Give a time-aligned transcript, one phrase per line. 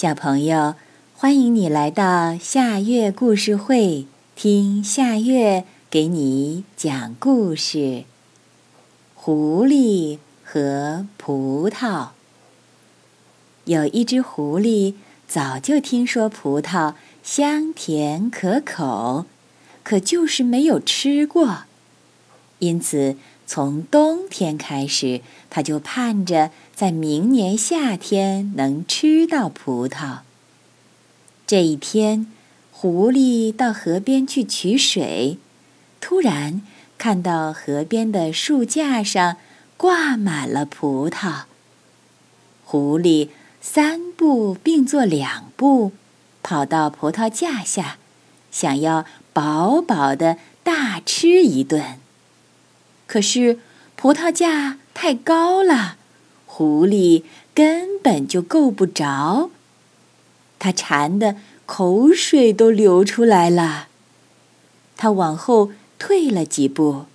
[0.00, 0.76] 小朋友，
[1.16, 8.04] 欢迎你来到夏月故事会，听夏月给你讲故事。
[9.16, 12.10] 狐狸和葡萄。
[13.64, 14.94] 有一只狐狸
[15.26, 16.94] 早就听说葡萄
[17.24, 19.26] 香甜可口，
[19.82, 21.64] 可就是没有吃过，
[22.60, 23.16] 因此
[23.48, 26.50] 从冬天开始，它就盼着。
[26.74, 30.18] 在明年夏天能吃到葡萄。
[31.44, 32.30] 这一天，
[32.70, 35.38] 狐狸到河边去取水，
[36.00, 36.62] 突然
[36.96, 39.38] 看到河边的树架上
[39.76, 41.44] 挂满了葡萄。
[42.64, 45.90] 狐狸三步并作两步，
[46.44, 47.96] 跑到葡萄架下，
[48.52, 51.98] 想要饱饱的大吃一顿。
[53.08, 53.58] 可是
[53.96, 55.96] 葡萄架太高了。
[56.46, 59.50] 狐狸根本就够不着，
[60.60, 61.36] 它馋得
[61.66, 63.88] 口水都流出来了。
[64.96, 67.06] 它往后退了几步，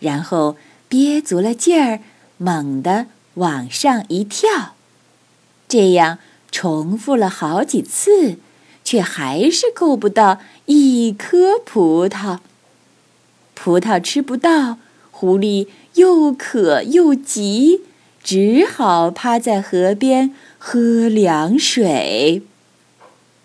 [0.00, 0.56] 然后
[0.88, 2.00] 憋足了劲儿，
[2.38, 4.74] 猛地往上一跳。
[5.68, 6.18] 这样
[6.50, 8.38] 重复了好几次，
[8.82, 12.38] 却还是够不到一颗葡萄。
[13.54, 14.78] 葡萄吃不到，
[15.18, 17.80] 狐狸又渴又急。
[18.22, 22.42] 只好趴在河边喝凉水。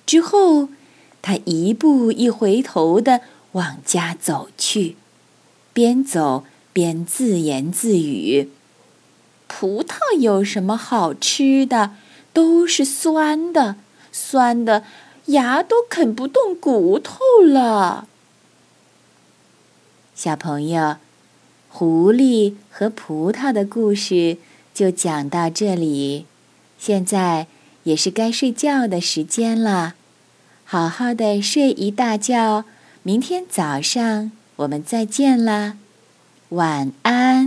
[0.05, 0.67] 之后，
[1.21, 3.21] 他一步一回头地
[3.53, 4.97] 往家走去，
[5.71, 8.49] 边走边自言自语
[9.47, 11.95] ：“葡萄有什么好吃的？
[12.33, 13.77] 都是酸的，
[14.11, 14.83] 酸的
[15.27, 18.07] 牙都啃不动骨头了。”
[20.13, 20.97] 小朋友，
[21.75, 24.37] 狐狸和葡萄的故事。
[24.75, 26.27] 就讲到这里，
[26.77, 27.47] 现在
[27.83, 29.95] 也是该睡觉的时间了，
[30.65, 32.65] 好好的睡一大觉，
[33.01, 35.77] 明天早上我们再见啦，
[36.49, 37.42] 晚安。